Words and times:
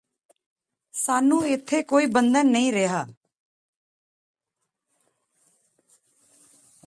ਸਾਨੂੰ 0.93 1.45
ਇਥੇ 1.47 1.81
ਕੋਈ 1.83 2.05
ਬੰਧਨ 2.07 2.47
ਨਹੀਂ 2.47 2.71
ਰਹਿਾ 2.73 3.05